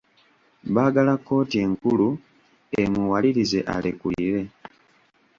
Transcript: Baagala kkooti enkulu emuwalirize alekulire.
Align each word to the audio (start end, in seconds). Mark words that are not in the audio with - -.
Baagala 0.73 1.13
kkooti 1.17 1.55
enkulu 1.65 2.09
emuwalirize 2.81 3.59
alekulire. 3.75 4.43